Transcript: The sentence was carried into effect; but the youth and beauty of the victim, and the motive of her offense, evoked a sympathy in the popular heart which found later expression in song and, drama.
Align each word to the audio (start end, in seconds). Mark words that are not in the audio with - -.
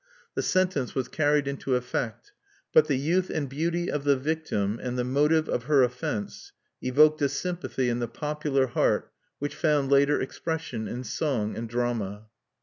The 0.33 0.41
sentence 0.41 0.95
was 0.95 1.07
carried 1.09 1.47
into 1.47 1.75
effect; 1.75 2.31
but 2.73 2.87
the 2.87 2.97
youth 2.97 3.29
and 3.29 3.47
beauty 3.47 3.87
of 3.91 4.03
the 4.03 4.17
victim, 4.17 4.79
and 4.81 4.97
the 4.97 5.03
motive 5.03 5.47
of 5.47 5.65
her 5.65 5.83
offense, 5.83 6.53
evoked 6.81 7.21
a 7.21 7.29
sympathy 7.29 7.87
in 7.87 7.99
the 7.99 8.07
popular 8.07 8.65
heart 8.65 9.11
which 9.37 9.53
found 9.53 9.91
later 9.91 10.19
expression 10.19 10.87
in 10.87 11.03
song 11.03 11.55
and, 11.55 11.69
drama. 11.69 12.25